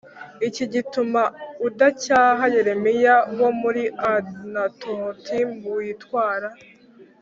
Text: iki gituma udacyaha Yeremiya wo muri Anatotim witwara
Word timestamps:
iki 0.47 0.65
gituma 0.73 1.21
udacyaha 1.67 2.43
Yeremiya 2.55 3.15
wo 3.39 3.49
muri 3.61 3.83
Anatotim 4.11 5.49
witwara 5.75 6.49